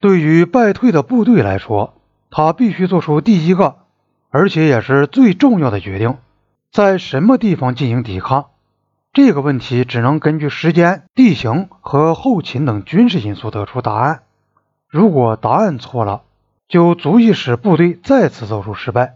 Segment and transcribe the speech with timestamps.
[0.00, 1.94] 对于败退的部队来说，
[2.30, 3.76] 他必须做出第一个，
[4.30, 6.18] 而且也是最重要的决定：
[6.70, 8.46] 在什么地方进行抵抗。
[9.12, 14.20] 这个问题只能根据时间、地形和后勤等军事因素得出答案。
[14.88, 16.22] 如果答案错了，
[16.68, 19.14] 就足以使部队再次遭受失败。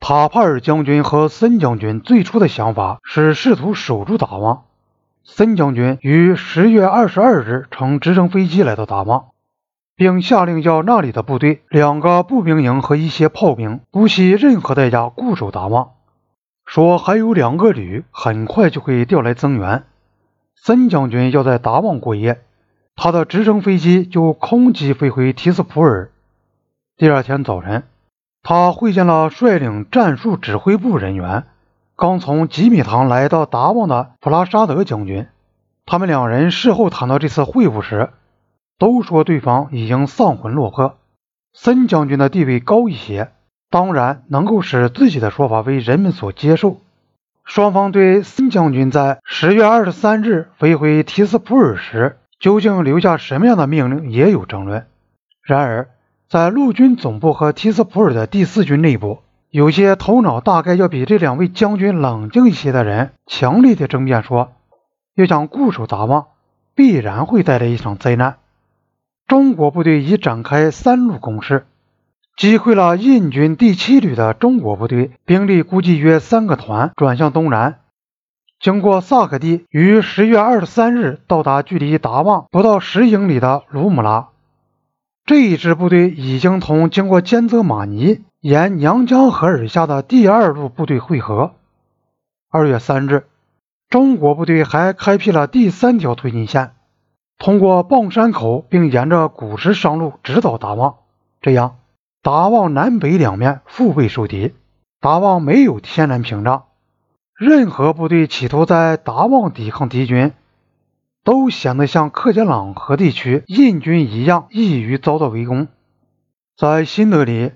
[0.00, 4.64] 塔帕尔将军和森将军最初的想法是试图守住达旺。
[5.22, 9.26] 森将军于十月二十二日乘直升飞机来到达旺，
[9.96, 15.92] 并下令要那里的部队、两个步兵营和一些炮兵不惜任何代价固守达旺，
[16.66, 19.84] 说还有两个旅很快就会调来增援。
[20.54, 22.42] 森将军要在达旺过夜，
[22.94, 26.10] 他的直升飞机就空机飞回提斯普尔。
[26.98, 27.84] 第二天早晨，
[28.42, 31.44] 他会见了率领战术指挥部人员。
[31.94, 35.26] 刚从吉米堂来到达旺的普拉沙德将军，
[35.86, 38.10] 他们两人事后谈到这次会晤时，
[38.78, 40.98] 都说对方已经丧魂落魄。
[41.52, 43.30] 森将军的地位高一些，
[43.70, 46.78] 当然能够使自己的说法为人们所接受。
[47.44, 54.86] 双方对森将军在十月二十三日飞回提斯普尔时究竟留下什么样的命令也有争论。
[55.42, 55.88] 然而，
[56.28, 59.20] 在陆军总部和提斯普尔的第四军内部。
[59.48, 64.52] 有些头脑大概要比这两位将军冷静一些的人，强烈的争辩说，
[65.14, 66.26] 要想固守达旺，
[66.74, 68.36] 必然会带来一场灾难。
[69.26, 71.66] 中国部队已展开三路攻势，
[72.36, 77.80] 击溃了印军第七旅的中国部队，兵力估计约三个团，转向东南，
[78.60, 84.28] 经过萨克地，于十月二十三日到达距离达旺不到十英里的卢姆拉。
[85.24, 88.22] 这一支部队已经同经过兼泽马尼。
[88.42, 91.54] 沿娘江河而下的第二路部队会合。
[92.48, 93.24] 二月三日，
[93.88, 96.75] 中国部队还开辟了第三条推进线，
[97.38, 100.96] 通过傍山口，并沿着古石商路直捣达旺。
[101.40, 101.76] 这样，
[102.22, 104.54] 达旺南北两面腹背受敌，
[105.00, 106.64] 达旺没有天然屏障，
[107.34, 110.32] 任何部队企图在达旺抵抗敌军，
[111.24, 115.68] 都显得像克杰朗河地区印军一样，易于遭到围攻。
[116.56, 117.52] 在新德里。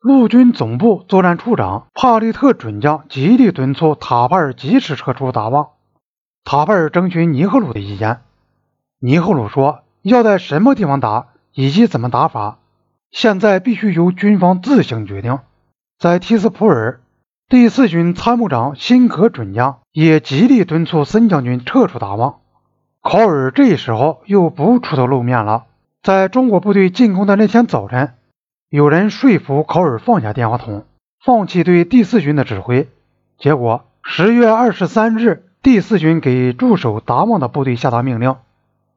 [0.00, 5.70] 陆军总部作战处长帕利特准将极力敦促塔帕尔及时撤出达旺。
[6.44, 8.20] 塔帕尔征询尼赫鲁的意见，
[9.00, 12.58] 尼赫鲁说要在什么地方打以及怎么打法，
[13.12, 15.38] 现在必须由军方自行决定。
[15.98, 17.00] 在提斯普尔，
[17.48, 22.40] 第四军参谋长辛格准将也极力敦促森将军撤出达旺。
[23.00, 25.66] 考尔这时候又不出头露面了。
[26.02, 28.14] 在中国部队进攻的那天早晨。
[28.68, 30.84] 有人说服考尔放下电话筒，
[31.24, 32.88] 放弃对第四军的指挥。
[33.38, 38.36] 结果，十月二十三日，第四军给驻守达旺的部队下达命令，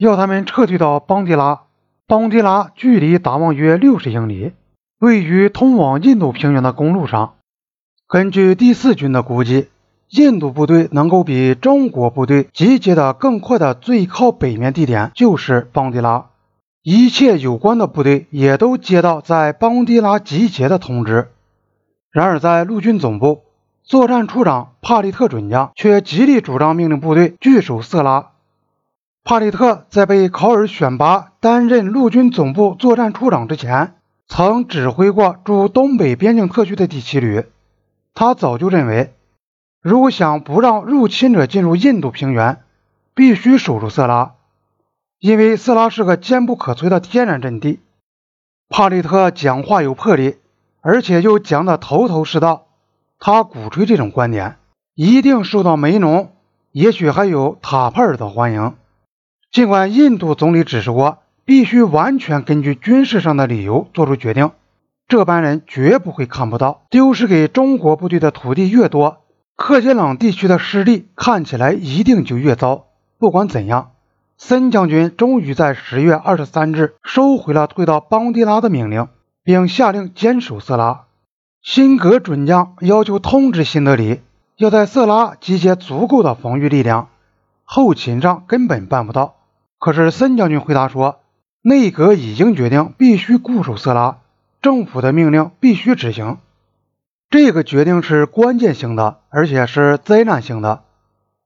[0.00, 1.64] 要他们撤退到邦迪拉。
[2.06, 4.52] 邦迪拉距离达旺约六十英里，
[4.98, 7.34] 位于通往印度平原的公路上。
[8.08, 9.68] 根据第四军的估计，
[10.08, 16.28] 印度部队能够比中国部队集结的更快的最靠北面地点就是邦迪拉。
[16.82, 21.28] 一切有关的部队也都接到在邦迪拉集结的通知。
[22.10, 23.42] 然而，在陆军总部，
[23.84, 28.30] 作战处长帕利特准将却极力主张命令部队据守色拉。
[29.22, 33.94] 帕利特在被考尔选拔担任陆军总部作战处长之前，
[34.26, 37.44] 曾指挥过驻东北边境特区的第七旅。
[38.14, 39.14] 他早就认为，
[39.82, 42.62] 如果想不让入侵者进入印度平原，
[43.14, 44.32] 必须守住色拉。
[45.18, 47.80] 因为色拉是个坚不可摧的天然阵地，
[48.70, 50.38] 帕利特讲话有魄力，
[50.80, 52.66] 而且又讲得头头是道。
[53.18, 54.56] 他鼓吹这种观点，
[54.94, 56.32] 一定受到梅农，
[56.72, 58.74] 也许还有塔帕尔的欢迎。
[59.52, 64.52] 尽管印度总理指示过，必须完全根据军事上的理由做出决定，
[65.08, 66.82] 这班人绝不会看不到。
[66.88, 69.24] 丢失给中国部队的土地越多，
[69.56, 72.86] 克杰朗地区的失利看起来一定就越糟。
[73.18, 73.90] 不管怎样。
[74.42, 79.08] 森将军终于在十月二十三日收回了退到邦迪拉的命令，
[79.44, 81.02] 并下令坚守色拉。
[81.60, 84.22] 辛格准将要求通知新德里，
[84.56, 87.08] 要在色拉集结足够的防御力量，
[87.64, 89.34] 后勤上根本办不到。
[89.80, 91.18] 可是森将军回答说，
[91.62, 94.18] 内阁已经决定必须固守色拉，
[94.62, 96.36] 政府的命令必须执行。
[97.30, 100.82] 这个决定是关键性的，而且是灾难性的。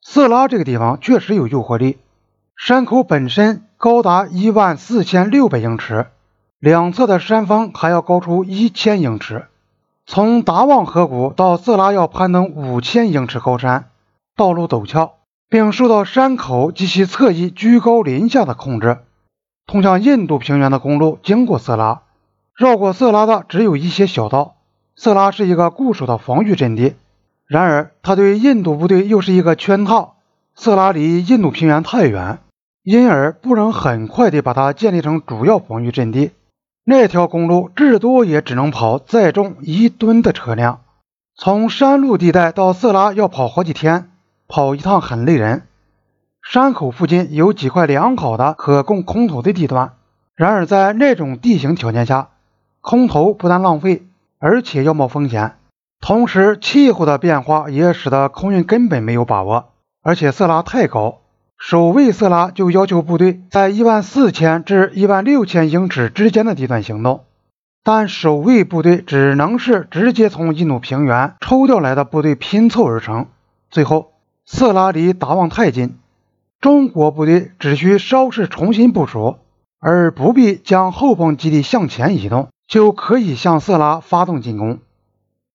[0.00, 1.98] 色拉这个地方确实有诱惑力。
[2.56, 6.06] 山口本身高达一万四千六百英尺，
[6.60, 9.46] 两侧的山峰还要高出一千英尺。
[10.06, 13.90] 从达旺河谷到色拉要攀登五千英尺高山，
[14.36, 15.14] 道路陡峭，
[15.50, 18.98] 并受到山口及其侧翼居高临下的控制。
[19.66, 22.02] 通向印度平原的公路经过色拉，
[22.56, 24.54] 绕过色拉的只有一些小道。
[24.96, 26.94] 色拉是一个固守的防御阵地，
[27.46, 30.16] 然而它对印度部队又是一个圈套。
[30.54, 32.38] 色拉离印度平原太远，
[32.82, 36.32] 因而不能很快地把它建立成主要防御阵地。
[36.84, 40.80] 那条公路至多也只能跑载重一吨的车辆，
[41.34, 44.10] 从山路地带到色拉要跑好几天，
[44.50, 45.62] 跑一趟很累人。
[46.42, 49.92] 山口附近有几块良好的可供空投的地段，
[50.34, 52.30] 然而在那种地形条件下，
[52.80, 54.02] 空投不但浪费，
[54.40, 55.54] 而且要冒风险。
[56.00, 59.70] 同时，气候的变化也使得空运根本没有把握。
[60.02, 61.20] 而且色拉太高，
[61.56, 67.24] 守卫色拉就要求部队在一万四千至一万六千英尺之间的地段行动，
[67.84, 73.26] 但守卫部队只能是直接从印度平原抽调来的部队拼凑而成。
[73.70, 74.10] 最后，
[74.52, 75.94] 色拉离达旺太近，
[76.60, 79.36] 中国部队只需稍事重新部署，
[79.78, 84.80] 而不必将后方基地向前移动，就可以向色拉发动进攻。